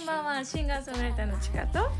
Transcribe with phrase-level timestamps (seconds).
[0.00, 1.90] んこんばんはシンガーソングライターのちかと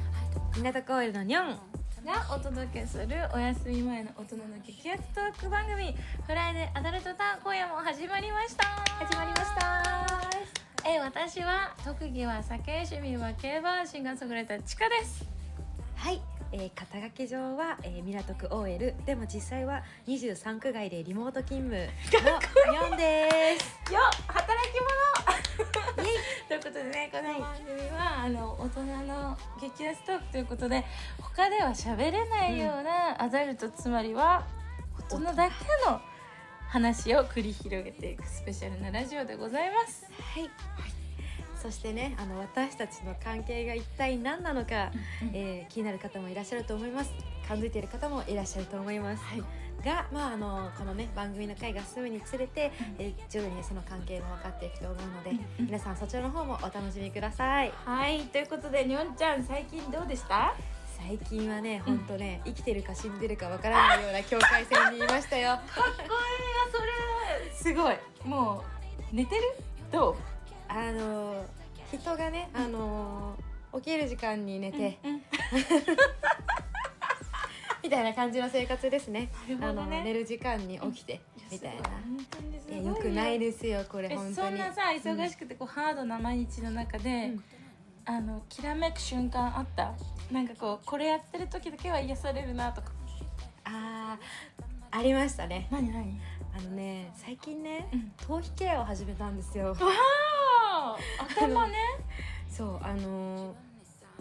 [0.57, 1.59] 港公園のニョン。
[2.03, 5.95] がお届けするお休み前の大人の激アツトーク番組
[6.27, 8.65] フライデーアダルトターン今夜も始まりました。
[9.05, 10.89] 始まりました。
[10.89, 15.27] え私は特技は酒趣味は競馬シンガーソングライターちかです。
[15.97, 21.83] はい、えー、肩書き上は、えー、港区 OL でも実際は23区外でリモート勤務の
[22.73, 23.79] ニョンです。
[23.93, 24.40] よ働き者
[26.81, 30.85] とでねこの番組は、あの大人の激アツトークということで
[31.21, 34.47] 他では喋れないようなアダルト、つまりは
[35.11, 35.53] 大人だけ
[35.91, 36.01] の
[36.69, 40.07] 話を繰り広げていくスペシャルなラジオでございます。
[40.35, 40.51] はい、
[41.61, 44.91] そしてねあの私たちの関係が一体何なのか、
[45.35, 47.13] えー気になる方もいらっしゃると思います。
[47.47, 49.43] 感づいている方もいらっしゃると思います、はい
[49.83, 55.67] が、まあ、あのこのね番組の回が進むにつれて、えー徐々にその関係も分かっていくと思うので、うん。
[55.67, 57.73] 皆さんそちらの方もお楽しみください。
[57.85, 58.21] はい。
[58.23, 60.55] ということでにょんちゃん最近どうでした？
[60.99, 65.57] 最近はね本当ね、生きてるか死んでるかわからないような境界線にいましたよ。
[65.75, 66.13] かっこいいわ
[66.73, 67.51] それ。
[67.55, 67.97] すごい。
[68.25, 68.63] も
[69.13, 69.43] う寝てる？
[69.91, 70.17] どう？
[70.69, 71.45] あの
[71.91, 73.35] 人がねあの
[73.77, 75.23] 起きる時間に寝て、うん
[77.91, 79.29] みたいな感じの生活ですね。
[79.49, 79.97] なるほどね。
[79.97, 81.83] あの寝る時間に起きて、みたいな。
[82.71, 82.85] 本いい。
[82.87, 84.35] やよくないですよこれえ本当に。
[84.37, 87.43] そんなさ忙しくてこう、ハードな毎日の中で、うん。
[88.05, 89.93] あのきらめく瞬間あった？
[90.31, 92.93] なんかこうこれやってる時だけは癒されるなとか。
[93.65, 95.67] あーありましたね。
[95.73, 96.21] 何何？
[96.57, 98.13] あのね最近ね、うん。
[98.25, 99.71] 頭皮ケアを始めたんですよ。
[99.71, 99.75] わ
[100.71, 100.97] あ
[101.37, 101.75] 頭ね。
[102.49, 103.70] そうあのー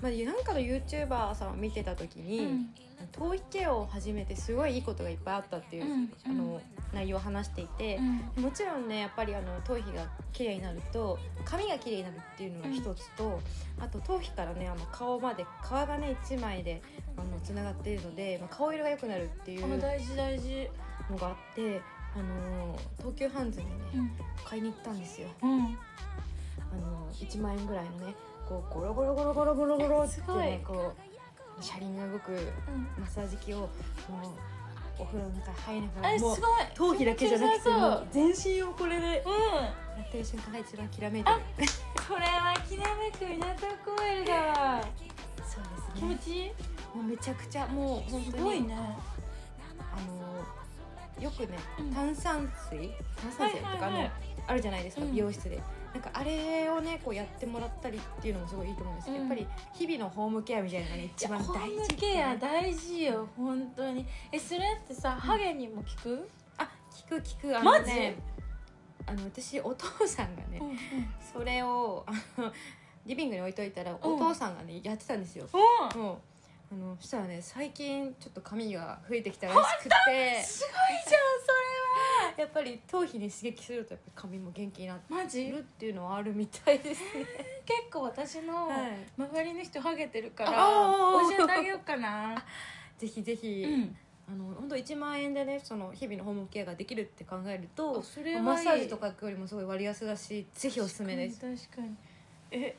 [0.01, 2.69] まあ、なんかの YouTuber さんを見てた時に、うん。
[3.13, 7.99] 頭皮ケアを始めてすごいいいことがいっぱいあったっていう、うんあの内容を話していて、
[8.35, 13.39] もちろんねやっぱりあの頭皮が綺麗になると髪が綺麗になるっていうのが一つと、
[13.79, 16.81] あと頭皮からねあの顔まで皮がね一枚で
[17.15, 20.67] あのつながっているので、まあ、顔色が良くなるっていう大事大事。
[21.11, 21.81] のがあって、
[22.15, 24.11] あのー東急ハンズにね、うん。
[24.43, 25.27] 買いに行ったんですよ。
[25.41, 25.77] うん。
[26.71, 28.15] あの1万円ぐらいのね
[28.49, 30.95] こうゴロゴロゴロゴロゴロゴロってねこ
[31.59, 32.31] う車輪が動く
[32.97, 33.69] マッサージ機をもう
[34.97, 39.23] お風呂の中入りながらもうれすごい頭皮だけじゃなくてもう全身をこれでうんや
[40.03, 41.37] ってる瞬間が一番きらめいてる
[42.07, 44.81] これはきらめく港公園だわ
[45.45, 46.49] そうですね気持ちいい
[46.95, 48.75] もうめちゃくちゃもう本当にすごいね
[49.77, 50.01] あ
[51.19, 51.49] のよくね
[51.93, 52.89] 炭酸水
[53.21, 54.09] 炭酸水とかの
[54.47, 55.61] あるじゃないですか美容室で
[55.93, 59.29] なんかあれをねこうやってもらったりっていうのもすごいいいと思うんですけど、うん。
[59.29, 61.11] やっぱり日々のホームケアみたいなのがね。
[61.15, 64.05] 一番ホ大ーム事ケア大事よ本当に。
[64.31, 66.29] えそれってさハゲにも効く？
[66.57, 67.57] あ聞く聞く。
[67.57, 67.89] あマジ？
[67.89, 68.15] のね
[69.07, 70.77] あの私お父さんがね、うんうん。
[71.33, 72.51] それをあの
[73.05, 75.47] リビングに置いといたらお父さんがねやってたんですよ、
[75.95, 76.13] うん
[76.71, 80.43] あのそしたらね最近ちょっと髪が増えてきたらしくて。
[80.43, 80.73] すごい
[81.07, 81.49] じゃんそ
[82.37, 85.49] やっぱり頭皮に刺激するとやっぱり髪も元気になってれはマジ？
[85.49, 87.25] るっていうのはあるみたいですね。
[87.65, 88.91] 結構私のはい。
[89.17, 92.41] 周りの人ハゲてるから教えてあげようかな。
[92.97, 93.95] ぜひぜひ、うん。
[94.31, 97.93] あの本当1万円でねその日々のホームケアができるって考えると
[98.41, 101.41] マッサージとかよりもすごい割安だしぜひおすすめです。
[101.41, 101.95] 確かに。
[102.51, 102.75] え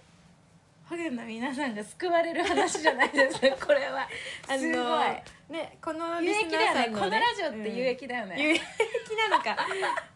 [0.90, 3.48] ハゲの皆さんが救われる話じゃないですか。
[3.64, 4.08] これは。
[4.48, 5.56] あのすごい。
[5.56, 6.86] ねこの有益だよね。
[6.88, 8.60] このラジオって有益だよね、有益
[9.30, 9.56] なのか。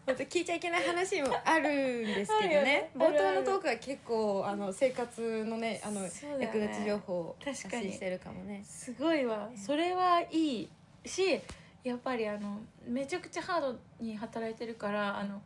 [0.05, 2.63] 本当聞いちゃいけない話もあるんですけどね。
[2.91, 2.91] ね。
[2.93, 6.11] 冒頭のトークは結構あの生活のねあのね。
[6.41, 8.61] 役立ち情報をかに信してるかもね。
[8.65, 9.49] すごいわ。
[9.55, 10.69] それはいい
[11.05, 11.39] し
[11.85, 15.41] やっぱりあのめちゃくちゃハードに働いてるからあの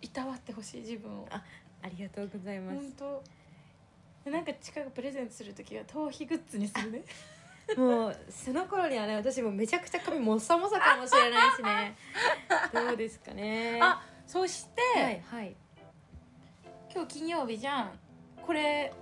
[0.00, 1.28] いたわってほしい自分を。
[1.30, 1.40] あ
[1.84, 2.78] ありがとうございます。
[2.80, 3.41] 本当
[4.24, 7.02] でなんか近くプレゼントする時は頭皮グッズにするね。
[7.76, 11.96] もうその頃にはね私もめちゃくちゃ髪もっさもさかもしれないしね。
[12.72, 13.78] どうですかね。
[13.82, 15.56] あそして、はいはい。
[16.92, 17.98] 今日金曜日じゃん。
[18.44, 18.92] これ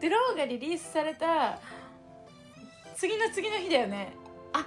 [0.00, 1.58] ドローンがリリースされた
[2.96, 4.12] 次の次の日だよね。
[4.52, 4.66] あ。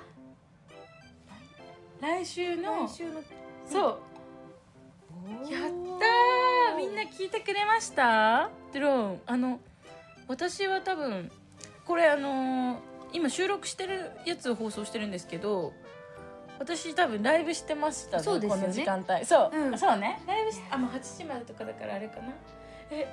[1.99, 3.21] 来週の来週の
[3.65, 5.51] そう。
[5.51, 6.77] やったー。
[6.77, 8.49] みんな聞いてくれました？
[8.73, 9.21] ドローン。
[9.25, 9.59] あの
[10.27, 11.31] 私は多分
[11.85, 12.77] これあのー
[13.13, 15.71] 今収録してるやつを放送してるんですけど
[16.57, 18.61] 私多分ライブしてましたねそうですよね。
[18.61, 19.25] この時間帯。
[19.25, 19.77] そう、うん。
[19.77, 20.21] そうね。
[20.25, 22.33] ライブしあもう8時までとかだからあれかな。
[22.89, 23.07] え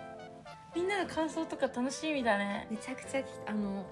[0.75, 2.67] みんなの感想とか楽しみだね。
[2.71, 3.85] めちゃくちゃあの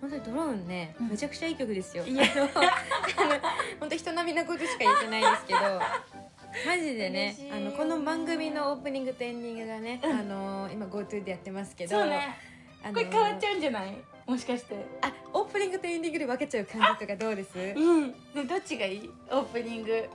[0.00, 1.08] 本当にドローンね、うん。
[1.08, 2.04] めちゃくちゃいい曲ですよ。
[2.04, 2.24] いや。
[2.24, 2.48] あの
[3.80, 5.60] 本当人並みなことしか言ってないですけど。
[6.66, 7.52] マジでね嬉しい。
[7.52, 11.98] あのこの番組のオープニングとエンディングがね、あの今 GoTo でやってますけど。
[11.98, 12.36] そうね
[12.82, 13.96] あのこれ変わっちゃうんじゃない？
[14.26, 14.74] もしかして。
[15.02, 17.58] あオープニングとエンディングで分けちゃう感じとかどうです？
[17.58, 18.12] うん。
[18.34, 19.10] でどっちがいい？
[19.30, 20.08] オープニング。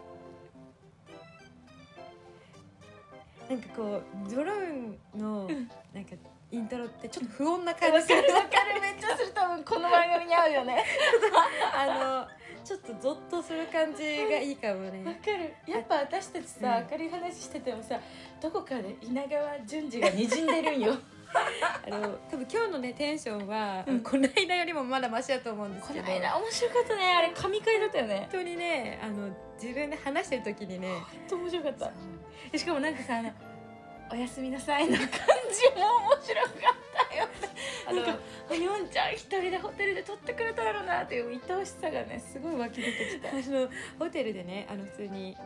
[3.50, 5.48] なんかこうドローンのん。
[5.94, 6.16] なんか
[6.52, 8.08] イントロってちょっと不穏なわ感じ。
[8.08, 8.81] かるわかる。
[8.81, 9.31] めっちゃする。
[9.34, 10.84] 多分この番組に合うよね。
[11.74, 12.28] あの
[12.63, 15.54] ちょっとゾッとする感じがいいかもわねかる。
[15.66, 16.92] やっぱ私たちさ、うん。
[16.92, 18.00] 明るい話しててもさ
[18.42, 20.98] どこかで稲川淳二がにじんでるんよ
[21.88, 24.00] あの多分今日のねテンションは、うん。
[24.01, 27.16] この間よりもまだマシだと思うんですこのけど間面白かったね。
[27.16, 28.18] あれ神回だったよね。
[28.19, 29.30] 本当にねあの
[29.62, 31.92] 自分で話してる時にね本当面白かった。
[32.51, 33.31] でしかもなんかさあの
[34.12, 35.10] おやすみなさいの感じ
[35.80, 37.28] も面白かったよ
[37.88, 38.19] あのなんか
[38.51, 43.30] あにょんちゃん一人でホテルで撮ってくれたやろなっていう愛おしさがねすごい湧き出てきた。
[43.30, 45.38] あのホテルでねあの普通に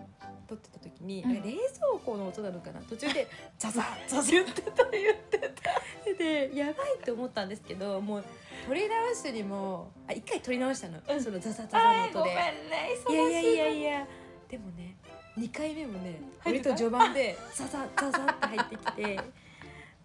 [0.47, 1.33] 撮ってた時に、うん。
[1.33, 1.55] 冷蔵
[2.05, 2.81] 庫の音なのかな？
[2.81, 3.27] 途中で
[3.57, 5.47] ザザッザザ言ってた言ってた
[6.11, 8.23] ッでやばいと思ったんですけどもう
[8.67, 11.23] 撮り直すにもあ一回撮り直したの、うん。
[11.23, 12.09] そのザザザザの音で。
[12.09, 14.07] あーごめんねいいやいやいやいや
[14.47, 14.95] でもね
[15.37, 19.19] 2回目もね割と序盤でザザザザって入ってきて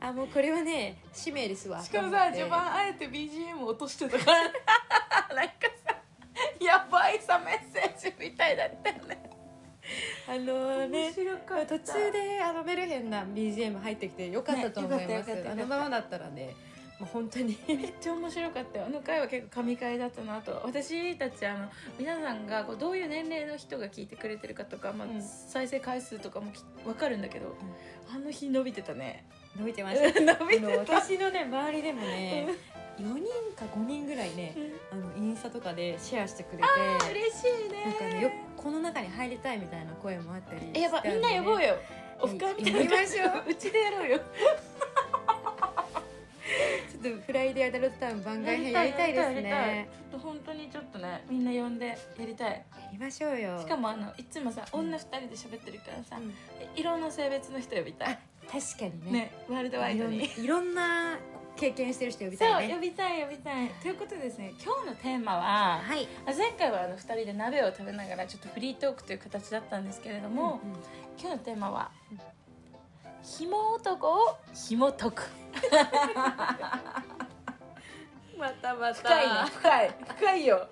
[0.00, 1.82] あもうこれはね使命ですわ。
[1.82, 4.42] しかもさ序盤あえて BGM 落としてたから。
[5.36, 5.54] なんか
[5.86, 5.96] さ
[6.58, 9.29] やばいさメッセージみたいだったよね
[10.28, 16.54] あのね途中であのメルヘンな BGM 入ってきてよかったと思います、ねあのままだったらね
[17.00, 17.58] もう本当に。
[17.66, 18.84] めっちゃ面白かったよ。
[18.86, 20.60] あの回は結構神回だったなと。
[20.66, 25.22] 私たちあの皆さんがこうどういう年齢の人が聞いてくれてるかとか、まあうん。
[25.22, 27.56] 再生回数とかもき分かるんだけど、
[28.14, 29.24] あの日伸びてたね。
[29.58, 30.96] 伸びてました 伸あのびてた。
[30.98, 32.48] 私のね周りでもね
[33.00, 33.24] 4人
[33.56, 34.54] か5人ぐらいね
[34.92, 36.64] あのインスタとかでシェアしてくれて
[37.10, 37.84] 嬉しいね。
[37.86, 41.68] なんかねよこの中に入りたいみたいな声もあったりえやばみんな呼ぼうよ。
[41.68, 41.76] よ
[42.22, 43.50] オフ会みたいな呼びましょう。
[43.50, 44.20] うちでやろうよ。
[47.02, 49.88] ちょっとフライデーアダルトタウン番外編やりたいですね。
[50.10, 52.50] ちょっと本当にちょっとねみんな呼んでやりたい。
[52.50, 52.62] や
[52.92, 53.58] りましょうよ。
[53.58, 56.34] しかもあのいつもさ女二人で喋ってるからさ、うん。
[56.78, 58.18] いろんな性別の人呼びたい。
[58.50, 59.12] 確かにね。
[59.12, 60.28] ねワールドワイドに。
[60.36, 61.18] いろんな
[61.56, 62.74] 経験してる人呼びたいね。
[62.74, 63.68] 呼びたい呼びたい。
[63.82, 66.08] ということでですね今日のテーマははい。
[66.26, 70.76] あ前回はあの2人で鍋を食べながらちょっとフリートークという形だったんですけれども、うんうん。
[71.20, 71.90] 今日のテーマは
[73.22, 75.22] 「ひも男を紐解く。
[78.38, 78.94] またま」た。
[78.94, 79.94] 深いね深い。
[80.16, 80.68] 深いよ。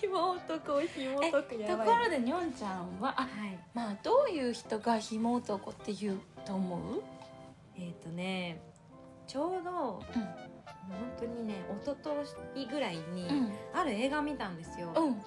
[0.00, 1.54] 紐男を紐え解く。
[1.56, 3.58] やとばいころでにょんちゃんはあはい。
[3.74, 7.02] まあどういう人がひも男って言うと思う？
[7.76, 8.60] えっ、とね
[9.30, 10.02] ちょうど、本
[11.20, 12.24] 当にね一昨
[12.54, 13.52] 日ぐらいに、うん。
[13.72, 15.14] ある映画見たんですよ、うん。
[15.14, 15.20] 好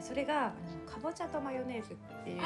[0.00, 0.52] それが
[0.86, 2.40] かぼちゃとマヨネーズっていう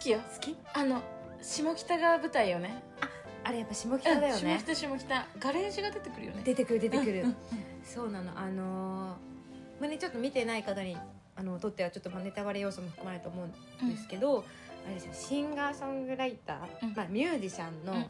[0.00, 0.18] きよ。
[0.18, 0.56] 好き？
[0.74, 1.00] あの
[1.40, 2.82] 下北が舞台よね。
[3.44, 4.54] あれやっぱ下北だよね。
[4.54, 5.26] うん、下北下北。
[5.38, 6.42] ガレージが出てくるよね。
[6.42, 7.36] 出てくる出てくる、うんうん
[7.84, 8.32] そうなの。
[8.36, 10.96] あのーまあねちょっと見てない方に
[11.36, 14.44] あのとってはちょっとまあネタバレ要素も含まれると思うんですけど、
[14.84, 15.12] あれですよ。
[15.14, 16.94] シンガーソングライター、うん。
[16.96, 18.08] まあ、ミュージシャンのうんうん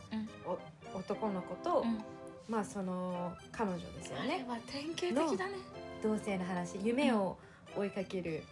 [0.95, 2.03] 男の子と、うん。
[2.49, 5.55] まあその彼女ですよあれねは典型的だね。
[6.03, 7.37] 同性の話夢を
[7.77, 8.43] 追いかける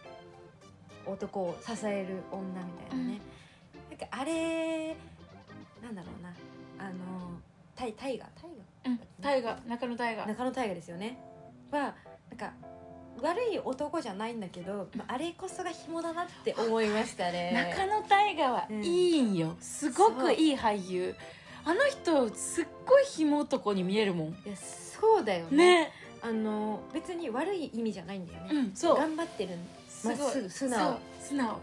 [1.07, 3.21] 男を支える女みたいなね、
[3.91, 4.97] なんかあれ
[5.83, 6.35] なんだろうな。
[6.79, 7.41] あの
[7.75, 8.51] タイタイガタイ
[8.87, 9.01] うん。
[9.69, 11.19] 中野大河ガ中野大河ですよね。
[11.71, 11.95] は
[12.29, 12.53] なんか
[13.23, 17.71] 悪い男じゃないんだけど、まあ、あれこそが紐だなって思いましたね。
[17.73, 18.85] 中野大河はうん。
[18.85, 19.57] いいんよ。
[19.61, 21.15] すごくいい俳優
[21.67, 24.29] あの人すっごい紐男に見えるもん。
[24.29, 25.87] いやそうだよね。
[25.87, 25.93] ね。
[26.23, 28.97] あの別に悪い意味じゃないんだよね、うんそう。
[28.97, 29.59] 頑張ってる。
[29.89, 30.81] すごいまっすぐ素直。
[30.81, 31.59] そう素直。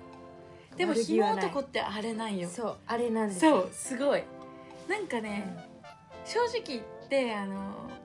[0.76, 1.46] でも紐悪気はない。
[1.46, 2.50] 男ってあれなんよ。
[2.50, 3.40] そうあれなんです。
[3.40, 4.24] そうすごい。
[4.90, 5.70] なんかうんね、
[6.26, 7.56] 正直言ってあの、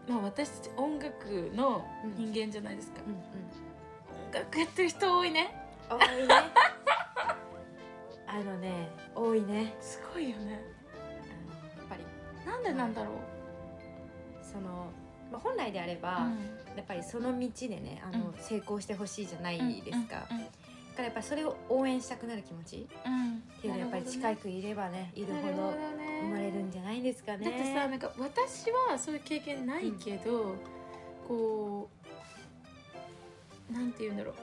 [0.09, 1.85] まあ、私たち音楽の
[2.17, 3.19] 人間じゃないですか、うんうん。
[3.19, 5.53] 音楽やってる人多いね。
[5.91, 6.35] 多いね。
[8.29, 9.75] あのね多いね。
[9.83, 10.78] すごいよね
[12.63, 13.15] なんでなんだろう、
[14.45, 14.91] その、
[15.31, 16.29] まあ、本来であれば、
[16.77, 18.35] やっぱりその道でねあの、うん。
[18.39, 20.39] 成功してほしいじゃないですか、うん。
[20.39, 20.51] だか
[20.99, 22.89] らやっぱりそれを応援したくなる気持ち。
[23.05, 26.21] うんうんっていうのはやっぱり近くいればねいるほどね。
[26.23, 27.45] 生まれるんじゃないですかね。
[27.45, 30.55] だってさなんか私はそういう経験ないけど、
[31.27, 31.91] こ
[33.69, 34.35] うなんて言うんだろう。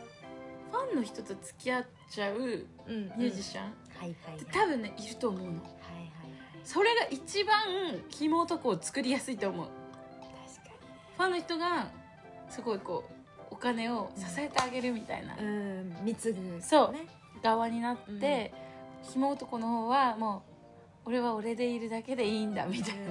[0.71, 4.45] ファンの人と付き合っちゃううんミュージシャン、はいはいはい。
[4.51, 5.61] 多分ねいると思うの
[6.65, 7.55] それが一番
[8.09, 9.67] 肝男を作りやすいと思う。
[11.15, 11.87] ファンの人が
[12.49, 13.13] すごいこう
[13.51, 15.35] お金を支えてあげるみたいな。
[15.35, 17.07] にうん貢ぐそうね
[17.41, 18.51] 側になって、
[19.11, 20.43] 肝男の方はも
[21.05, 23.05] う俺は俺でいるだけでいいんだみたいな、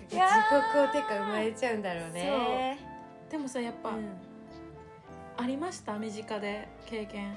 [0.00, 0.88] 自己いやー。
[0.88, 2.78] 肯定感生まれちゃうんだろうね。
[3.30, 4.08] でもさやっぱ、うん。
[5.36, 5.98] ありました？
[5.98, 7.36] 身近で経験。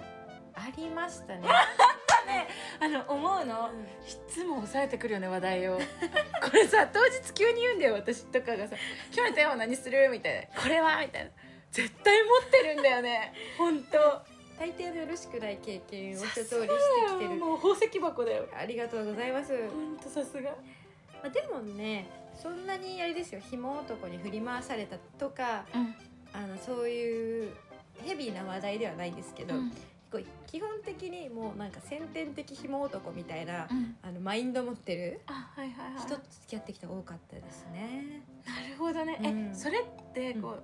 [0.55, 1.41] ありましたね
[2.79, 3.69] あの思うの、
[4.05, 5.79] いつも抑えてくるよね話題を。
[6.43, 8.75] これさ当日急に言うんだよ私とかがさ
[9.13, 11.31] 「今日のテーマ何する?」みたいな「これは?」みたいな。
[11.71, 13.33] 絶対持ってるんだよね。
[13.57, 13.99] 本当。
[14.57, 17.29] 大抵のよろしくない経験を一通りしてきてる。
[17.35, 18.47] もう宝石箱だよ。
[18.57, 20.49] ありがとうございます、本当さすが。
[20.51, 23.41] まあ、でもねそんなにあれですよ。
[23.41, 25.95] 紐男に振り回されたとかうん。
[26.33, 27.53] あのそういう
[28.05, 29.55] ヘビーな話題ではないんですけど、
[30.11, 33.97] こう基本的にもうなんか先天的紐男みたいな、うん。
[34.01, 35.21] あのマインド持ってる
[35.99, 38.23] 人と付き合ってきた多かったですね。
[38.45, 39.51] なるほどね、うん。
[39.51, 39.83] えそれっ
[40.13, 40.63] てこう、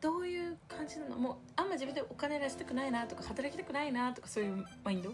[0.00, 1.16] どういう感じなの？
[1.16, 5.12] もうあんま自分でお金出したくないなとか働きたくないなとかそういうマインド？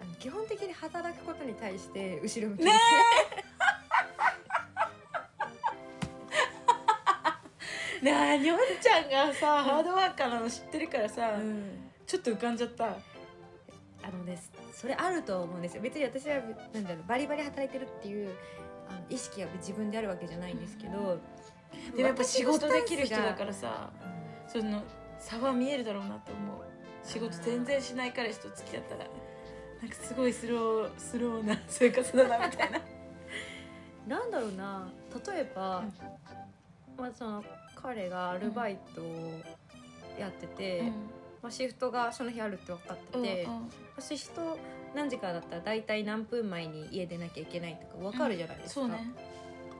[0.00, 2.72] あの基本的に働くことに対して後ろ向きね
[8.02, 8.38] ねえ。
[8.38, 12.84] にょんちゃんがさハードワーカーなの知ってるからさ、うんちょっと浮かんじゃった。
[12.86, 15.82] あのですそれあると思うんですよ。
[15.82, 16.36] 別に私は
[16.72, 18.30] なんだろうバリバリ働いてるっていう
[18.88, 21.18] あの意識は自分であるわけじゃないんですけど、
[21.96, 23.90] でもやっぱ仕事できる人だから私さ
[24.54, 24.82] のその
[25.18, 26.64] 差は見えるだろうなって思う。
[27.02, 29.04] 仕事全然しない彼氏と付き合ったら
[29.80, 32.80] なんかすごいスロースローな生活だなみたいな。
[34.06, 34.92] なんだろうな
[35.26, 35.82] 例えば、
[36.96, 37.44] まあ、その
[37.74, 39.04] 彼がアルバイトを
[40.18, 40.92] やってて、
[41.44, 43.70] まあ、シフトがその日あるって分かってて、うんうん。
[44.00, 44.58] シフト
[44.94, 48.80] 何時からだったら大体何分前に家出なきゃいけないとか分かるじゃないですか。
[48.80, 49.12] そうね。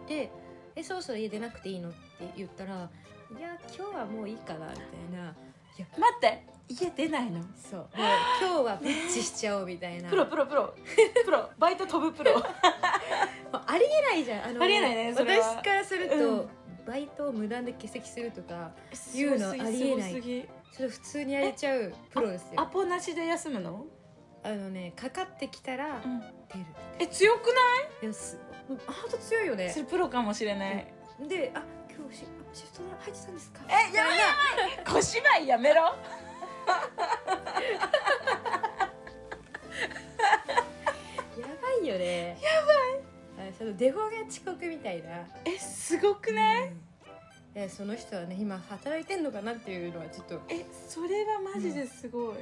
[0.06, 0.30] で
[0.76, 1.98] 「えそろそろ家出なくていいの?」って
[2.36, 2.90] 言ったら
[3.34, 4.84] 「いや今日はもういいかな」みたい
[5.18, 5.34] な
[5.78, 6.54] 「いや待って。
[6.68, 7.42] 家出ないの。
[7.54, 7.80] そう。
[7.80, 7.90] もう
[8.40, 10.10] 今日はブッチしちゃおう」みたいな。
[10.10, 10.74] プロプロプロ。
[11.24, 11.50] プロ。
[11.58, 12.32] バイト飛ぶプロ。
[12.42, 14.44] ありえないじゃん。
[14.48, 15.46] あのありえないねそれは。
[15.46, 16.48] 私からすると、うん。
[16.86, 18.72] バイトを無断で欠席するとか
[19.14, 23.86] 言うのありえないそれ普通にやれちゃうプロですアよポなしで休むの、
[24.42, 26.02] あのねかかってきたら
[26.52, 26.66] 出る
[26.98, 27.52] え強くな
[28.02, 28.04] い？
[28.04, 28.38] いやす
[28.86, 29.70] ハート強いよね。
[29.70, 30.92] それプロかもしれない、
[31.28, 34.24] で「あ今日シあシフト入ってたんですか?」えやばいや
[34.84, 35.82] ばい小芝居やめろ。
[35.82, 35.92] や
[41.62, 42.36] ばいよね。
[42.42, 42.72] やば
[43.46, 43.52] い。
[43.56, 45.26] そのデフォが遅刻みたいな。
[45.44, 46.80] えすごくない、うん
[47.54, 50.40] いやその人はね今働いてんのかなっていうのはちょっと。
[50.48, 52.36] えそれはマジですごい、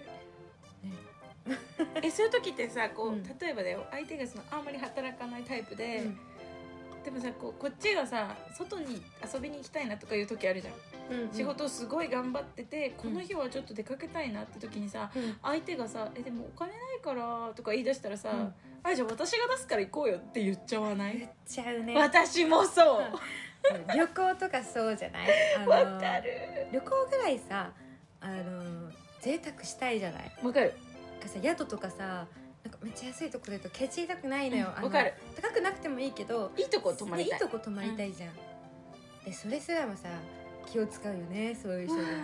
[2.03, 3.23] えそういう時ってさこう、うん。
[3.23, 3.85] 例えばだよ。
[3.91, 6.19] 相手がそのあんまり働かないタイプで、うん。
[7.05, 15.37] でもさこうこっちがさ外に遊びに行きたいなとかいう時あるじゃん、うん仕事をすごい頑張っててこの日はちょっと出かけたいなって時にさ、うん。
[15.43, 18.55] 相手がさ「えでもお金ないから」とか言い出したらさ「うん。
[18.83, 21.95] あじゃあ私が出すから行こうよ」って言っちゃわない、言っちゃうね。
[21.95, 23.13] 私もそう
[23.95, 25.29] 旅行とかそうじゃない？
[25.67, 26.69] わかる。
[26.73, 27.73] 旅行ぐらいさ
[28.21, 28.91] あの
[29.21, 30.33] 贅沢したいじゃない？
[30.43, 30.75] わかる。
[31.21, 32.27] かさ宿とかさ
[32.65, 35.15] なんかめっちゃ安いとこでとケチりたくないのよ、あのうんわかる。
[35.41, 37.31] 高くなくてもいいけどいいとこ泊まりたい。
[37.31, 38.31] ねいいとこ泊まりたいじゃん、
[39.25, 40.09] でそれすらもさ
[40.67, 42.03] 気を使うよねそういう人が。
[42.03, 42.15] うわー。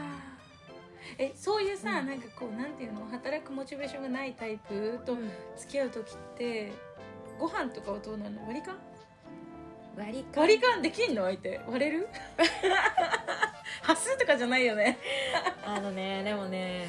[1.18, 2.06] えそういうさ、うん。
[2.06, 3.06] なんかこうなんていうの？
[3.06, 5.30] 働くモチベーションがないタイプとうん。
[5.56, 6.72] 付き合う時って
[7.38, 8.42] ご飯とかはどうなるの？
[8.42, 8.76] 割り勘？
[9.98, 10.42] 割り勘。
[10.42, 11.24] 割り勘できんの？
[11.24, 11.60] 相手。
[11.66, 12.08] 割れる？
[13.82, 14.98] 端数とかじゃないよね。
[15.64, 16.86] あのねでもね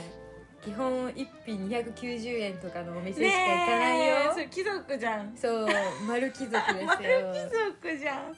[0.64, 4.30] 基本一品290円とかのお店しか行かないよ、え。
[4.34, 5.36] それ貴族じゃん。
[5.38, 5.68] そう
[6.08, 6.88] 丸貴族ですよ。
[7.34, 7.50] 貴
[7.84, 8.36] 族じゃん。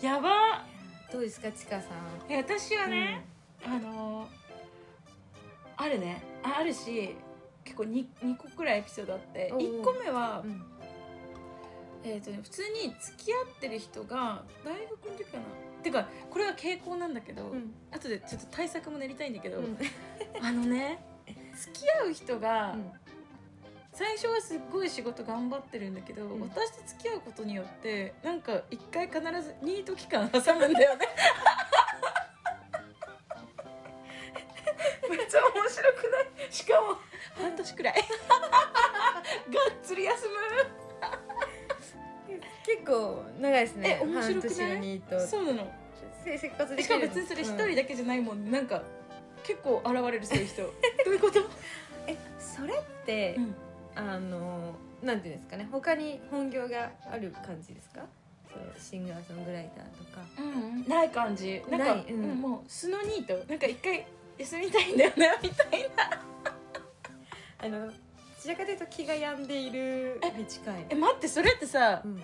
[0.00, 0.64] やば。
[1.10, 1.88] どうですかちかさ
[2.28, 2.32] ん？
[2.32, 3.24] え私はね、
[3.64, 4.28] あの
[5.76, 6.22] あるね。
[6.42, 7.16] ああるし
[7.64, 9.50] 結構 2, 2個くらいエピソードあって。
[9.52, 10.77] おう1個目は、うん
[12.04, 15.44] えーとね、普通に付き合ってる人が大学の時かな。
[15.82, 17.72] てかこれは傾向なんだけど、うん。
[17.90, 19.78] 後でちょっと対策も練りたいんだけど、うん。
[20.40, 20.98] あのね
[21.56, 22.76] 付き合う人が、
[23.92, 26.40] 最初はすっごい仕事頑張ってるんだけど、ん。
[26.40, 31.06] 私と付き合うことによってなんか一回必ずニート期間挟むんだよね。
[35.10, 36.52] めっちゃ面白くない？
[36.52, 36.96] しかも
[37.42, 37.94] 半年くらい。
[37.98, 38.04] がっ
[39.82, 40.28] つり休
[42.68, 43.98] 結構長いですね。
[44.02, 45.02] え面白くない？
[45.26, 45.72] そうなの。
[46.24, 48.82] せ生活できしかるも別にそれ一うん人だけじゃないもん、なんか
[49.42, 50.62] 結構現れるそういう人。
[51.04, 51.40] どういうこと、
[52.06, 53.54] えそれって、うん。
[53.96, 55.66] あのなんていうんですかね。
[55.72, 58.04] 他に本業がある感じですか？
[58.78, 60.20] シンガーソングライターとか。
[60.38, 61.62] うん、ない感じ。
[61.70, 62.24] なんかうん。
[62.24, 63.34] うんもう素のニート。
[63.48, 64.06] なんか一回
[64.36, 66.22] 休みたいんだよねみたいな。
[67.60, 67.92] あのど
[68.40, 70.86] ちらかというと気が病んでいるに近い。
[70.90, 72.22] え待ってそれってさうん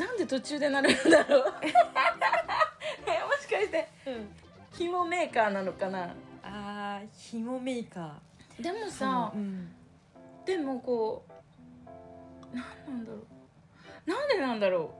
[0.00, 1.54] なんで途中でなるんだろう。
[1.62, 4.28] えもしかしてうん。
[4.72, 6.14] 紐メーカーなのかな？
[6.42, 8.62] あー紐メーカー。
[8.62, 9.70] でもさ、うん
[10.46, 11.24] でもこ
[12.52, 14.10] うなんなんだろう？
[14.10, 14.94] なんでなんだろ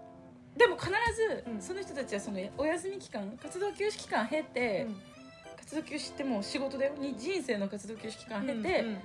[0.54, 0.58] う？
[0.58, 1.62] でも必ずうん。
[1.62, 4.86] その人たちはそのお休み期間活動休止期間経て、
[5.56, 6.94] 活動休止ってもう仕事だよ。
[6.96, 9.00] に人生の活動休止期間経て、うんうん。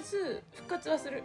[0.00, 1.22] 必ず復活はする。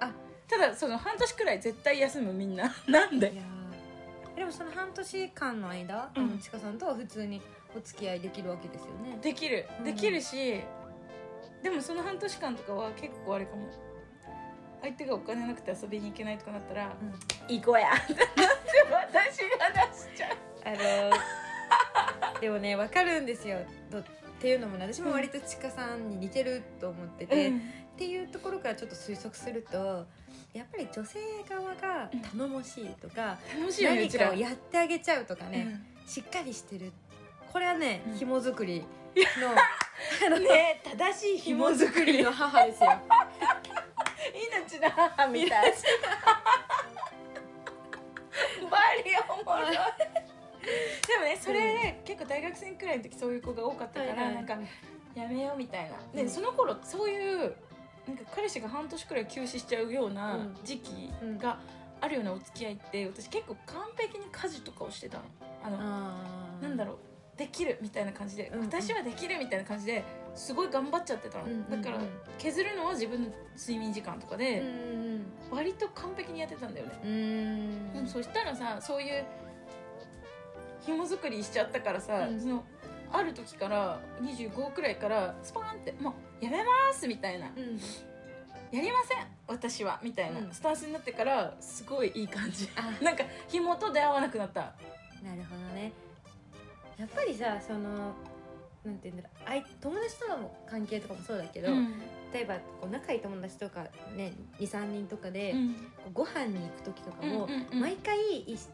[0.00, 0.10] あ
[0.48, 2.74] ただその半年くらい絶対休むみんな。
[2.86, 3.32] なんで？
[3.32, 4.36] いやー。
[4.36, 6.38] でもその半年間の間、うん。
[6.38, 7.40] ちかさんとは普通に
[7.76, 9.18] お付き合いできるわけですよね。
[9.22, 9.66] できる。
[9.78, 9.84] うん。
[9.84, 10.62] できるし、
[11.62, 13.68] でもその半年間とかは結構あれかも。
[14.82, 17.14] 相手がお金なくて遊びに行けないとかなったらうん
[17.48, 20.36] 「行こうや」っ て私が出しちゃう。
[20.62, 20.70] あ
[22.34, 23.60] のでもね分かるんですよ。
[23.90, 24.04] どっ
[24.38, 27.52] ていうのもね私も割とちかさんに似てると思ってて、っ
[27.96, 30.06] ていうところからちょっと推測すると
[30.54, 31.18] やっぱり女性
[31.50, 34.28] 側が頼もしいとか、楽しいよねう何ちら。
[34.28, 36.92] かをやってあげちゃうとかね、うしっかりしてる。
[37.52, 38.16] これはねうん。
[38.16, 38.86] 紐作りの
[40.26, 42.90] あのんね正しい紐紐作りの作りの母ですよ。
[44.68, 45.74] 命の母みたい。
[48.70, 49.72] バリおもろい。
[49.72, 49.78] で
[51.18, 54.56] もねそれで結構大学生くらいの時そういう子が多かったから、なんか
[55.14, 55.96] やめようみたいな。
[56.14, 57.56] で、うんその頃そういう
[58.06, 60.56] なんか彼氏が半年くらい休止しちゃうようなうん。
[60.64, 61.58] 時期が
[62.00, 65.24] あるようなお付き合いって私結構完璧に家事とかをしてたの。
[65.64, 65.78] あの
[66.60, 66.96] なんだろう
[67.38, 68.66] できるみたいな感じで、うんうん。
[68.66, 71.82] 私はできるみたいな感じですごい頑張っちゃってたの、うんうんうん。
[71.82, 72.02] だから
[72.38, 74.94] 削るのは自分の睡眠時間とかで、うん
[75.50, 79.24] 割と完璧にやってたんだよね、うんそしたらさそういう
[80.84, 82.40] 紐作りしちゃったからさ、うん。
[82.40, 82.64] その
[83.14, 87.46] ある時から25くらいからスパーンって「もうやめます」みたいな。
[87.46, 87.80] うん
[88.72, 90.52] 「やりません私は」みたいなうん。
[90.52, 92.68] スタンスになってからすごいいい感じ。
[92.74, 92.90] あ。
[93.04, 94.74] なんか紐と出会わなくなった。
[95.22, 95.92] なるほどね。
[96.98, 98.14] やっぱりさその
[98.84, 99.48] なんていうんだろう。
[99.48, 102.00] あい友達との関係とかもそうだけど、うん。
[102.32, 103.86] 例えばこう仲いい友達とか
[104.16, 105.92] ね23人とかで、うん。
[106.12, 108.18] ご飯に行く時とかも、毎回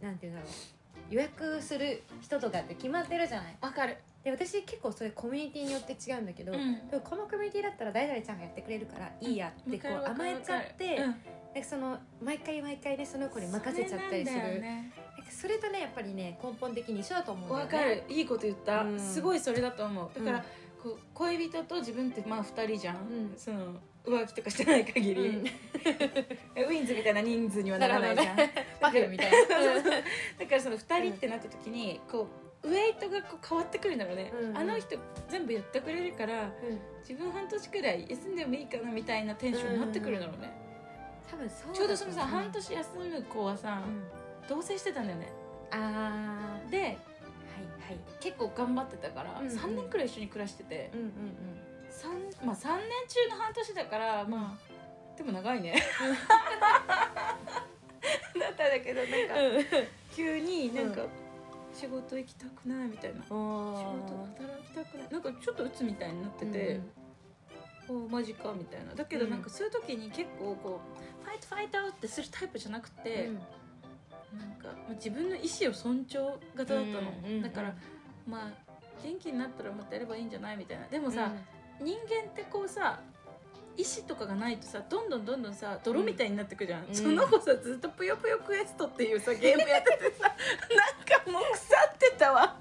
[0.01, 0.80] なんていうんだろう
[1.11, 3.57] 予約する人とかって決まってるじゃない。
[3.61, 3.97] わかる。
[4.23, 6.89] で私結構それコミュニティによって違うんだけど、うん。
[6.89, 14.41] でもこのコミュニティだったら誰々ちゃんがやってくれるからいいやってこう甘えちゃって、わかるなんかその毎回毎回ねその子に任せちゃったりする。
[14.41, 14.93] それね。
[15.31, 18.05] それとねやっぱりね根本的に一緒だと思うんだよわねかる。
[18.09, 18.99] いいこと言った、うん。
[19.01, 20.19] すごいそれだと思う。
[20.19, 20.45] だから、うん
[20.83, 23.35] こう恋人と自分ってまあ2人じゃん、うん。
[23.37, 25.21] その浮気とかしてない限り、
[26.57, 28.37] ウィンズみたいな人数にはならないじゃん、
[28.81, 29.39] パフェみたいな。
[30.39, 32.29] だからその2人ってなった時にこ
[32.63, 34.59] うウェイトがこう変わってくるんだろうね、うんうん。
[34.59, 34.97] あの人
[35.29, 36.51] 全部やってくれるから
[37.01, 40.53] 自分半年くらい休んでもいいかなみたいなテンションになってくるんだろうね、
[41.31, 44.05] 多分そうちょうどそのさ、半年休む子はさ、うん。
[44.49, 45.33] 同棲してたんだよね。
[45.71, 46.71] あー。
[46.71, 46.97] ではいはい。
[48.21, 49.57] 結構頑張ってたから、うんうん。
[49.57, 52.13] 3年くらい一緒に暮らしてて、うんうん三
[52.47, 55.75] まあ、3年中の半年だからまあでも長いね
[58.39, 59.65] だったんだけどなんかうん。
[60.15, 61.03] 急になんか
[61.75, 63.23] 仕事行きたくないみたいな。
[63.23, 65.09] 仕お事働きたくない。
[65.13, 66.81] なんかちょっと鬱みたいになってて、
[67.89, 68.95] おマジかみたいな。
[68.95, 69.43] だけどうんなん。
[69.43, 70.81] かそういう時に結構こ
[71.23, 73.31] うファイトファイトアウトってするタイプじゃなくて、
[74.37, 76.19] なんかまあ自分の意思を尊重
[76.57, 77.75] 型だったの、うんだから
[78.27, 78.51] まあ
[79.03, 80.87] 元気になったらまたやればいいんじゃないみたいな。
[80.89, 81.33] でもさ、
[81.81, 83.01] 人間ってこうさ
[83.81, 86.95] 意思とかがないとさどんどんどんどんさ泥みたいになってくじゃん、うん。
[86.95, 92.57] その子さずっと「ぷよぷよクエスト」っていうさ ゲームやっててさなんかもう腐ってたわ。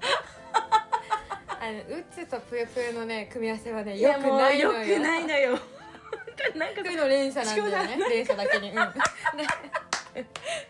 [1.62, 4.82] あのうつとぷよぷよのね組み合わせはねよくないのよ。
[4.82, 5.58] よくないのよ。
[6.56, 8.08] なんか負の連鎖なんだよね。
[8.08, 8.82] 連鎖だけに、うん、ね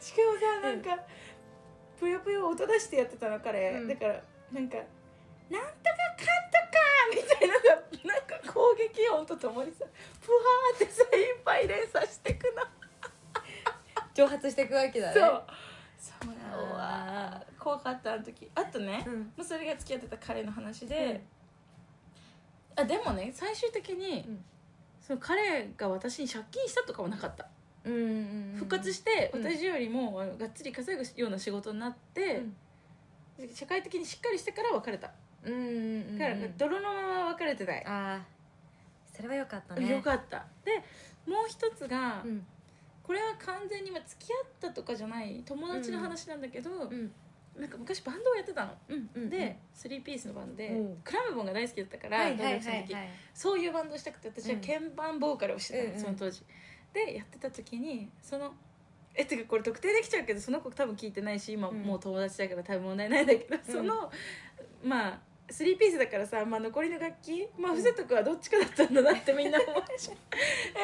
[0.00, 0.98] しかもさなんか
[2.00, 3.88] 「ぷよぷよ」音出してやってたの彼、うん。
[3.88, 4.20] だから
[4.52, 4.78] なんか
[5.48, 5.70] 「なんとか
[6.18, 6.59] かんとか」
[7.10, 7.54] みたいな。
[7.54, 9.84] のがなんか攻撃音とともにさ
[10.20, 12.62] ふわーってさいっぱい連鎖してくの。
[14.14, 15.14] 蒸発していくわけだね。
[15.14, 15.44] そう。
[15.98, 17.62] そうあーうわー。
[17.62, 18.50] 怖かったあの時。
[18.54, 19.18] あとね、うん。
[19.18, 21.22] もうそれが付き合ってた彼の話で、
[22.76, 24.44] あでもね最終的に、うん。
[25.00, 27.48] その彼が私に借金したとかはなかった、
[27.84, 29.44] うんうんうん復活してうん。
[29.44, 32.42] 私よりもがっつり稼ぐような仕事になって、
[33.54, 35.12] 社会的にしっかりしてから別れた、
[35.44, 35.64] うんうんうん。
[35.64, 35.68] う
[36.14, 38.26] んだから泥のまま別れてない、ああ
[39.14, 39.90] それはよかったね。
[39.90, 40.46] よかった。
[40.64, 40.82] で
[41.30, 42.46] もう一つが、うん。
[43.02, 47.12] これは完全にまあ付き合ったとかじゃない友達の話なんだけど、うん
[47.58, 50.72] なんか昔バンドをやってたの、うんうんで3ピースのバンドで、う。
[50.92, 56.42] んクラムボンが大好きだったから、はいはい大学生の時はいはいそういうバンドをしたくて私は鍵盤ボーカルをしてたの、うんうんその当時。
[56.94, 58.52] でやってた時にその
[59.14, 61.82] えてかこれ特定できちゃうけどその子多分聞いてないし今うん。
[61.82, 64.10] もう友達だから多分問題ないんだけど、その
[64.84, 65.18] まあ
[65.50, 70.14] 3ピースだからさ、まあ、残りの楽器まあ伏せとくはどっちかだったんだなってみんな思うしで、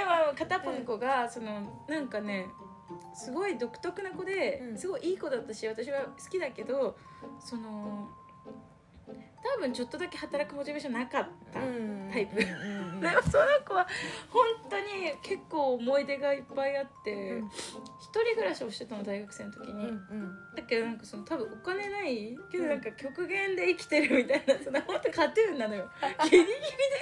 [0.05, 2.47] まあ、片っぽの子がそのなんかね
[3.15, 4.79] すごい独特な子でうん。
[4.79, 6.97] すごいいい子だったし私は好きだけど
[7.39, 8.09] その
[9.55, 12.37] 多分ちょっとだけ働くモチベーションなかった、タイプ。
[12.37, 13.87] うんうんうんでも その子は
[14.31, 14.85] 本当に
[15.23, 17.47] 結構思い出がいっぱいあって、うん。
[17.47, 20.55] 一人暮らしをしてたの大学生の時に、うんうん。
[20.57, 25.89] だけどなんかその多分お金ないけどなんか極限で生きてるみたいなその本当カトゥーンなのよ。
[26.25, 26.55] ギリギリで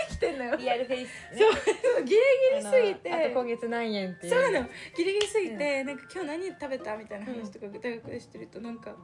[0.09, 0.57] 生きてんのよ。
[0.57, 3.31] リアルフェイスそうそうギリギリすぎて。
[3.33, 4.69] 今月何円ってそうなの。
[4.97, 8.97] ギリギリすぎて、なんか今日何食べたみたいな話とか大学でしてるとなんか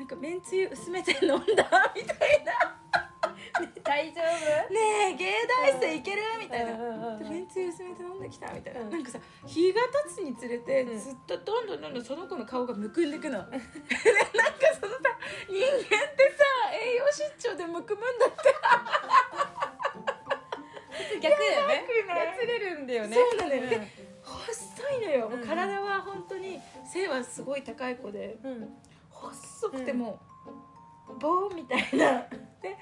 [0.00, 2.52] なんかめんつゆ薄めて飲んだみたいな。
[3.84, 6.22] 大丈ねえ芸大生いける？
[6.38, 6.72] みたいな、
[7.18, 8.90] めんつゆ薄めて飲んできたみたいな、うん。
[8.90, 10.98] なんかさ日が経つにつれて、うん。
[10.98, 13.44] ずっとどんどんどんどんその子の顔がむくんでくの。
[13.50, 13.60] で なんか
[14.80, 15.00] そのさ
[15.50, 18.36] 人間ってさ栄養失調でむくむんだって
[21.12, 21.84] 夫逆だよね。
[22.08, 23.16] やつれるんだよね。
[23.16, 23.66] そうなのよ。
[23.66, 23.68] ん。
[23.68, 23.86] で
[24.22, 26.58] 細いのよ、体は本当に
[26.90, 28.38] 背はすごい高い子で。
[28.42, 28.80] うん
[29.20, 30.20] 細くても
[31.08, 32.22] う、棒みたいな。
[32.62, 32.76] で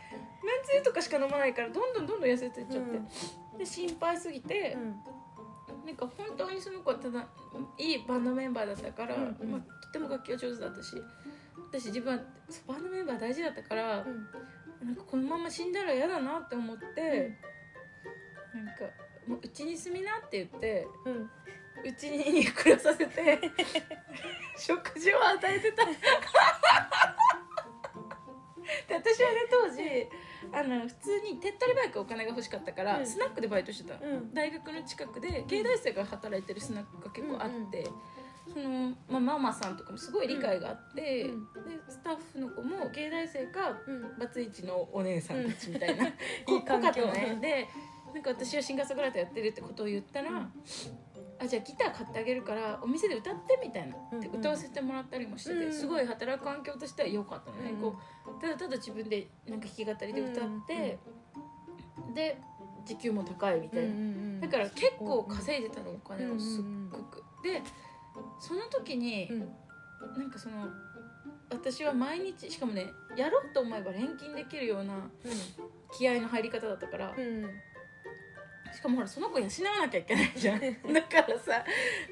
[0.44, 3.00] めんつゆとかしか飲まないからどんどんどんどん痩せてっちゃって、
[3.58, 4.76] で心配すぎて、
[5.84, 7.26] なんか本当にその子はただ
[7.76, 9.50] いいバンドメンバーだったから、うんうん。
[9.50, 10.96] まあ、とても楽器は上手だったし
[11.70, 12.22] 私自分は
[12.66, 14.04] バンドメンバー大事だったから、
[14.82, 17.36] なんかこのまま死んだら嫌だなって思って、
[18.54, 18.72] なんか
[19.26, 21.30] もううちに住みなって言ってうん
[21.82, 23.38] うんうちに暮らさせて
[24.58, 25.84] 食事を与えてた。
[25.86, 25.92] で
[28.94, 30.08] 私はね当時
[30.52, 33.06] あの普通に手っ取り早くお金が欲しかったから、うん。
[33.06, 34.32] スナックでバイトしてた、うん。
[34.34, 37.86] 大学の近くで芸大生が働いてるスナックが結構あって、
[38.52, 41.44] その、まあ、ママさんとかもすごい理解があって、うん。
[41.68, 44.18] でスタッフの子も芸大生かうん。
[44.18, 46.14] バツイチのお姉さんたちみたいな、いい
[46.46, 47.06] こ環境。
[47.06, 47.38] ね。
[47.40, 47.68] で
[48.14, 50.52] なんか私はシンガーソングライターやってるってことを言ったら、うん
[51.40, 57.96] あじゃあギター買ってあげるからお店で歌ってみたいな、うんうんで歌わせてもらったりもしてて、うんすごい働く環境としては良かったのね、うんこ
[58.26, 60.98] うただただ自分でなんか弾き語りで歌って、
[62.14, 62.38] で
[62.84, 67.62] 時給も高いみたいな、だから結構稼いでたのお金をすっごく、で
[68.40, 69.48] その時に、うん。
[70.16, 70.68] なんかその
[71.50, 74.94] 私は毎日しかもねやろうと思えば錬金できるような
[75.96, 77.50] 気合の入り方だったから、うん
[78.78, 80.60] しかもほらその子養わなきゃいけないじゃん。
[80.60, 80.66] だ
[81.02, 81.64] からさ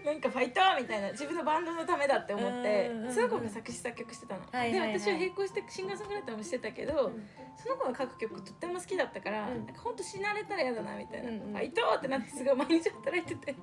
[0.04, 4.92] なんかファイトみたいな自分のバンドのためだって思ってうんうんうんその子が作詞作曲してたの、はいはいはい。
[4.94, 7.12] で私は並行してシンガーソングライターもしてたけど、
[7.56, 9.64] その子が書く曲とっても好きだったから、うん。
[9.64, 11.52] なんかほんと死なれたら嫌だなみたいな、うんうん。
[11.52, 13.54] ファイトってなってすごい毎日働いてて。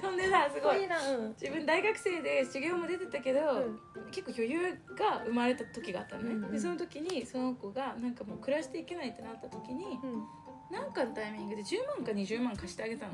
[0.00, 1.28] そんでさすごいうん。
[1.30, 3.40] 自分大学生で修行も出てたけど、
[4.12, 4.60] 結構余裕
[4.96, 9.98] が生まれた時があったのね、うんうんでその時にその子がなんかもう暮らしていけないってなった時に
[10.70, 13.12] なんかのタイミングで10万か20万貸してあげたの、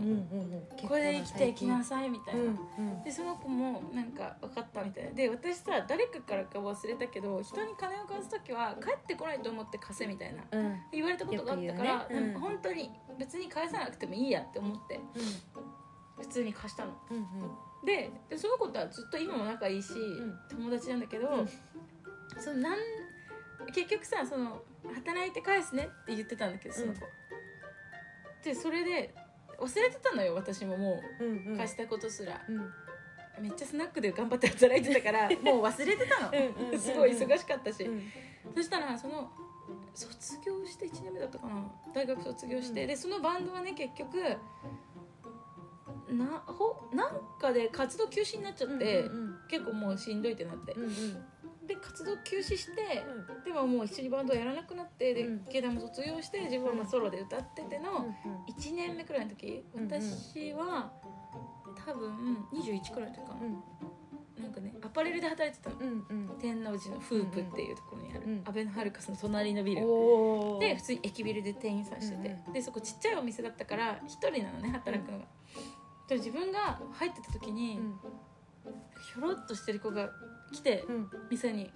[0.89, 5.05] これで生きていきなさいみたいな、でその子もなんか分かったみたい。
[5.05, 10.43] なで私さ誰かからか忘れたけど人に金を貸す時は帰ってこないと思って貸せみたいな。
[10.91, 12.07] 言われたことがあったから、ね。
[12.11, 12.25] うん。
[12.27, 15.01] なんか本当に別に返さなくてもいいやって思って
[16.19, 16.93] 普通に貸したの。
[17.85, 20.39] ででその子とはずっと今も仲いいし、ん。
[20.49, 21.49] 友達なんだけど、うん。
[22.43, 22.79] そのなん
[23.73, 24.63] 結局さその
[24.95, 27.01] 働いて返すねって言ってたんだけどその子、
[28.45, 29.15] でそれで
[29.59, 31.57] 忘れてたのよ私ももう。
[31.57, 32.41] 貸したことすら、
[33.41, 37.89] めっちゃスナックで頑張って働いてたから もう忘れてたの、すごい忙しかったし、
[38.55, 39.31] そしたらその
[39.95, 41.73] 卒業して1年目だったかな。
[41.93, 42.89] 大学卒業して、うん。
[42.89, 44.19] でそのバンドはね結局
[46.09, 49.09] なほなんかで活動休止になっちゃって、
[49.49, 50.75] 結構もうしんどいってなって、
[51.67, 53.05] で活動休止して、
[53.45, 55.45] でももう一緒にバンドやらなくなってでうん。
[55.51, 58.07] 芸大も卒業して自分はまあソロで歌ってての
[58.59, 59.89] 1年目くらいの時うんうん。
[59.89, 60.93] 私は
[61.87, 65.77] 多分21くらいの時かな、なんかねアパレルで働いてたの。
[66.41, 69.83] 天王寺のフープっていうところにある、うんアベノハルカスの隣のビル、
[70.61, 75.25] で普通に駅ビルで店員さんしてて、うんでそこちっちゃいお店だったから一人なのね働くのが、
[76.09, 77.81] で自分が入ってた時に、
[79.15, 80.11] ひょろっとしてる子が
[80.55, 80.85] 来て
[81.31, 81.71] 店に。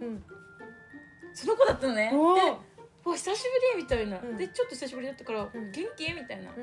[1.35, 2.11] その子だったのね。
[2.11, 2.17] で
[3.09, 3.43] 「わ久し
[3.75, 4.37] ぶり」みたいな、うん。
[4.37, 5.53] でちょっと久しぶりだったから「ん。
[5.53, 6.61] 元気?」みたいな、で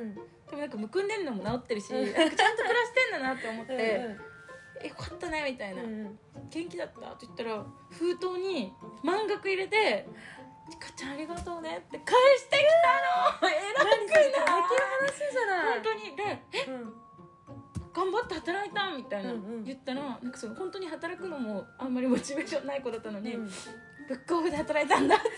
[0.51, 3.73] もなんかむくんでるのも治ってるし、ちゃんと暮らしてんだなって思って
[4.82, 8.73] 「えよかったね」みたいな、元気だった?」って言ったら封筒に
[9.04, 10.08] 満額入れて
[10.69, 12.62] 「ちかちゃんありがとうね」って返してき
[13.41, 13.49] たの。
[13.49, 15.73] 偉くない？
[15.75, 16.15] 本当に。
[16.15, 16.23] で
[16.54, 17.04] 「え？
[17.95, 19.63] 頑張って働いたみたいなうんうん。
[19.63, 23.49] 言ったらなんかその本当に働くのもあんまりモチベーションない子だったのに、うん
[24.08, 25.31] ブックオフで働いたんだっつって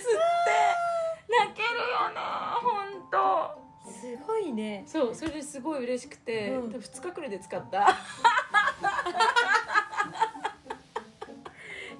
[1.30, 2.15] 泣けるよね
[2.62, 3.89] 本当。
[3.89, 4.84] すごいね。
[4.86, 6.72] そうそれですごい嬉しくて、うん。
[6.72, 7.98] 多分2日くらいで使った。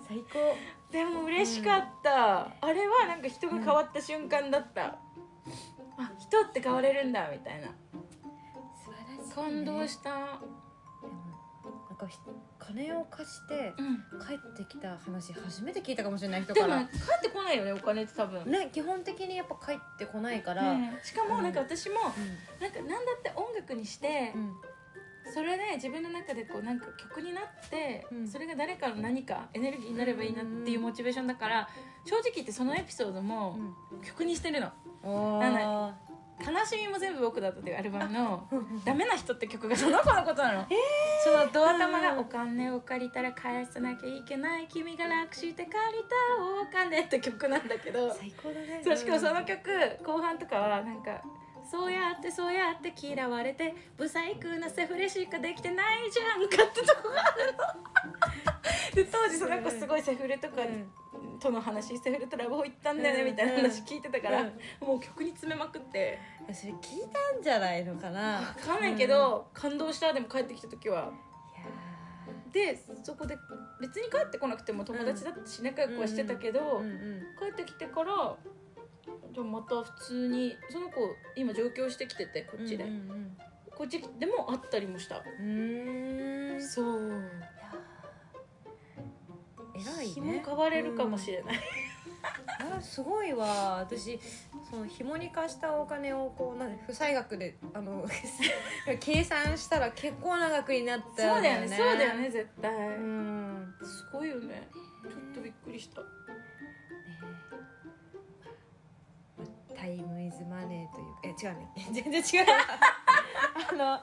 [0.10, 0.58] 最高。
[0.91, 4.98] でも嬉しかった、あれはなんか人が変わった瞬間だった、
[5.98, 7.67] あ人って変われるんだみたいな
[9.43, 12.17] 感動した、なんかひ
[12.60, 13.97] 金を貸してうん。
[14.26, 16.80] 帰ってきた話初めて聞いたかもしれない人でから。
[16.82, 24.54] も帰ってこないよねお金って多分、ね基本的にやっぱ帰ってこないから、ねしかもなんか私もうなんかなんだって音楽にして、んうん。
[25.34, 28.28] それで自分の中でこうなんか曲になって、うん。
[28.28, 31.69] それが誰かの何かエネルギーになればいいなっていうモチベーションだから
[32.06, 33.58] 正直言ってそのエピソードも
[34.04, 34.71] 曲にしてるの。
[35.04, 35.93] おなんー
[36.39, 38.47] 「悲しみも全部僕だった」っていうアルバムの
[38.86, 40.67] 「ダメな人」って曲がその子のことなの、
[41.23, 48.82] そのドア玉が「お金を借りたら返さなきゃいけない君が楽して借りたお金」って曲なんだけど最高だね。
[48.84, 49.69] そうしかもその曲
[50.04, 51.21] 後半とかはなんか
[51.69, 57.58] 「そうやってそうやって嫌われてブサイクなセフレしかできてないじゃんか」ってとこがあるの。
[58.95, 60.91] で当時その子すごいセフレとかうん
[61.39, 64.88] との話セフレとラブホ行ったんだよねうんみたいな話聞いてたから、うん。
[64.88, 66.19] もう曲に詰めまくって。
[66.54, 66.80] それ聞い
[67.34, 68.41] たんじゃないのかな。
[68.58, 71.12] 分かんないけど、感動したでも帰ってきた時は。
[72.52, 73.38] でそこで
[73.80, 76.82] 別に帰ってこなくても友達だし仲良くはしてたけど、
[77.39, 78.36] 帰ってきてから
[79.34, 80.95] でもまた普通にその子
[81.36, 82.86] 今上京してきててこっちで、
[83.76, 85.21] こっちでも会ったりもした、
[86.60, 87.21] そう
[89.80, 90.13] 偉いね。
[90.13, 91.60] 紐変われるかもしれない、
[92.78, 93.80] あすごいわ。
[93.80, 94.20] 私
[94.70, 98.06] その紐に貸したお金をこうなんで負債額であの
[99.00, 101.68] 計算したら結構な額になったそうだよね。
[101.68, 102.30] そうだよね。
[102.30, 103.76] 絶対、うん。
[103.84, 104.68] すごいよね。
[105.04, 106.02] ちょっとびっくりした。
[109.76, 111.68] タイムイズマネーというえ違うね。
[111.94, 112.48] 全然違う。
[113.72, 114.02] あの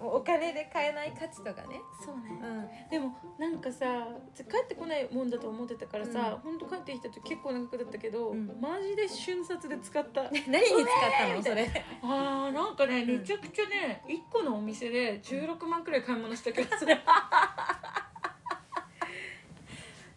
[0.00, 2.38] お金で買えない価値とかね、そうね。
[2.42, 6.58] うん、でもなんかさ帰ってこないもんだと思ってたからさ、ほん。
[6.58, 8.46] と帰ってきた時結構長くだったけど、うん。
[8.60, 10.24] マジで瞬殺で使った。
[10.48, 10.86] 何に使っ
[11.18, 11.42] たの？
[11.42, 11.84] それ。
[12.02, 13.08] あーなんかねうん。
[13.08, 16.96] めちゃくちゃね1個のお店で16万くらい買い物した気がする。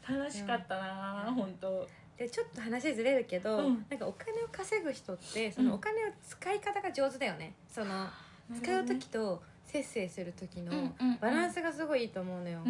[0.09, 1.33] 楽しかったなうん。
[1.35, 1.87] 本当。
[2.17, 3.85] でちょっと話ずれるけど、うん。
[3.89, 7.53] なんかお金を稼ぐ人ってそのお金を使い方が上手だよね。
[7.69, 8.07] その
[8.61, 12.61] 使う時と節制する時のうんうんバランスがすごいいいと思うのよ、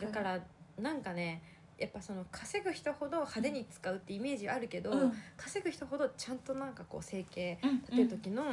[0.00, 0.40] だから
[0.78, 1.42] なんかね
[1.78, 5.12] やっぱその稼ぐ人ほど派手に使うってイメージあるけど、うん。
[5.36, 7.76] 稼ぐ人ほどちゃんとなんかこう生計うん。
[7.80, 8.44] 立てる時の、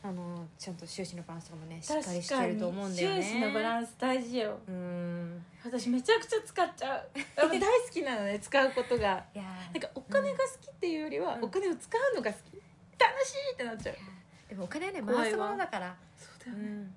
[0.00, 3.22] あのちゃんと収支のバランスとかもねしっかりしてると思うんだよね。
[3.22, 4.58] 収支のバランス大事よ。
[4.68, 5.44] うん。
[5.64, 7.08] 私めちゃくちゃ使っちゃう。
[7.36, 9.24] 大好きなのね使うことが。
[9.34, 11.44] いやなんかお金が好きっていうよりは、うん。
[11.44, 12.62] お金を使うのが好き。
[13.00, 13.96] 楽しいってなっちゃう。
[13.96, 14.50] ー。
[14.50, 16.94] でもお金はね回すものだから、そうだよね、うん、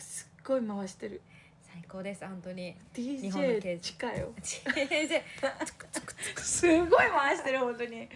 [0.00, 1.20] すっごい回してる。
[1.72, 2.74] 最高です本当に。
[2.94, 3.80] DJ 済。
[3.80, 4.32] 近いよ。
[4.40, 4.42] で
[6.36, 8.08] すごい回してる本当に。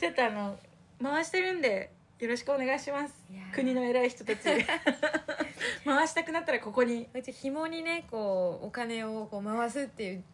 [0.00, 0.58] ちょっとあの
[1.02, 3.14] 回してるんでよろしくお願いします。
[3.52, 4.42] 国の偉い人たち。
[5.84, 7.08] 回したくなったらここに。
[7.12, 10.24] うち紐にねこうお金をこう回すっていう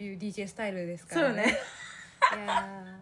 [0.00, 1.28] いう DJ スタイルですから。
[1.28, 1.58] そうね。
[2.36, 2.98] いや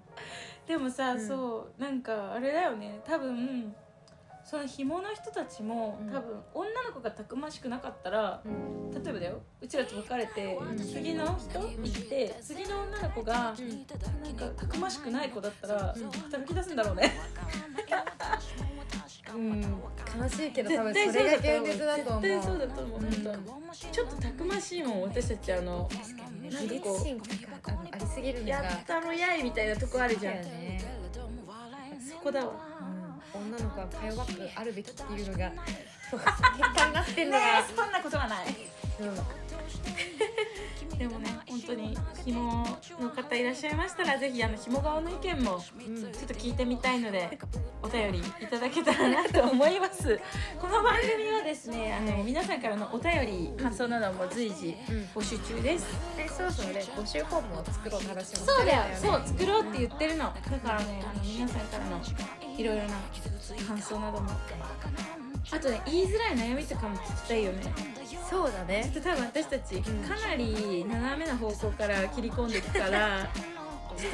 [0.67, 1.27] でもさ、うん。
[1.27, 3.01] そうなんかあれだよね。
[3.05, 3.75] 多分
[4.49, 6.13] その紐の人たちも、うん。
[6.13, 10.77] 多分女の子がたくましくなかったら例えばだようちらと別れて、ん。
[10.77, 16.11] 次の人行って次の女の子がなんかたくましくない子だったら、うん。
[16.11, 17.13] 働き出すんだろうね。
[19.35, 22.23] うん、悲しいけど多分それが現実だと思う。
[22.23, 23.11] 絶対そうだと思う、うん。
[23.93, 25.89] ちょっとたくましいもん私たちあの
[26.43, 27.25] 自立心が
[27.93, 30.81] ありすぎるのがやったろやいみたいなとこあるじゃん、ね、
[32.09, 32.53] そこだわ。
[32.81, 32.96] うん、
[33.37, 36.25] 女の子はか弱くあるべきっていうのが結
[36.75, 37.45] 果になってんのが、
[37.77, 38.47] そんなことはない。
[39.01, 39.09] うん
[40.99, 42.65] でもね本当に紐
[43.01, 45.97] の方いらっしゃいましたらぜひあの紐顔の意見もうん。
[45.97, 47.39] ちょっと聞いてみたいので
[47.83, 50.19] お便りいただけたらなと思います。
[50.61, 54.77] この番組はですねあの皆さんからのお便り感想なども随時
[55.15, 55.87] 募集中です。
[56.17, 60.25] でそろそろね募集フォームを作ろうって話もそうだよねそう作ろうって言ってるの。
[60.25, 62.01] だからねあの皆さんからの
[62.57, 62.91] いろいろな
[63.67, 64.31] 感想なども
[65.53, 67.63] あとね言いづらい悩みとかも聞きたいよね。
[68.29, 68.91] そうだね。
[68.93, 69.91] ちょっと多分私たちか
[70.29, 73.29] なり斜めな方向から切り込んでいくから
[73.97, 74.13] ち ちょっ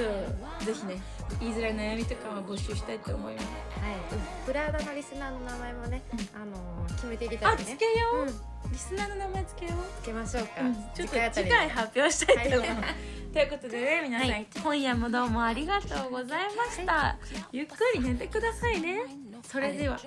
[0.61, 1.01] とぜひね
[1.41, 3.47] 言いづらい悩みとかは募集したいと思います。
[3.47, 6.03] はい、プラダのリスナーの名前もね、
[6.35, 7.63] あの決めていけたらね。
[7.63, 8.71] あつけよう、うん。
[8.71, 10.03] リスナーの名前つけよう。
[10.03, 10.51] つけましょうか、
[10.95, 12.95] ちょっと次回発表したいと思います、はい。
[13.33, 14.47] ということでね皆さん、はい。
[14.63, 17.17] 今夜もどうもありがとうございました、
[17.51, 19.01] ゆっくり寝てくださいね。
[19.43, 19.99] それでは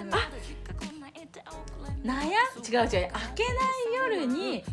[0.00, 0.12] あの
[2.04, 2.28] 悩ん違
[2.76, 3.08] う違う。
[3.12, 4.64] 明けない夜に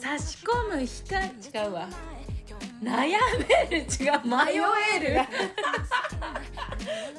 [0.00, 1.30] 差し込む光違
[1.68, 1.88] うわ。
[2.82, 3.16] 悩
[3.70, 3.76] める？
[3.78, 4.10] 違う。
[4.26, 4.34] 迷
[4.96, 5.06] える？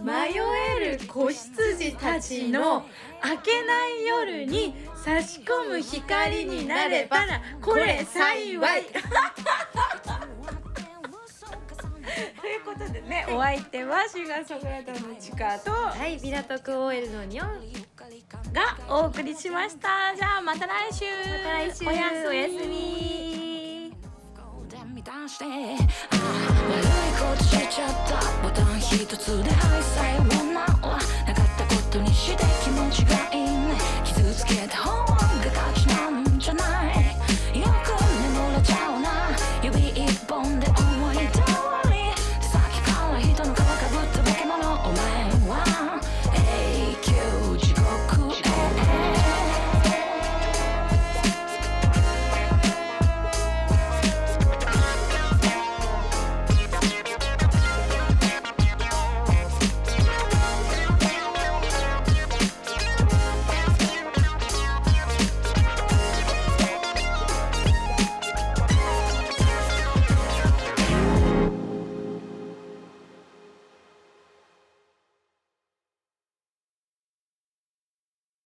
[0.04, 0.36] 迷
[0.78, 1.00] える？
[1.08, 2.86] 子羊たちの
[3.24, 7.20] 明けない夜に差し込む光になれば
[7.62, 8.84] これ幸い
[12.42, 20.14] ということでね、お相手はシュガーソングライターのちかと、はい、港区 OL のニョンがお送りしました。
[20.16, 21.06] じゃあまた来週。
[21.44, 23.34] ま、来週おやすおやすみ。
[25.06, 25.26] あ
[26.70, 26.86] 悪い
[27.20, 31.00] ことしちゃったボタン一つで愛さえもななかっ
[31.58, 36.13] たことにして気持ちがいいね傷つけた方が勝ちなの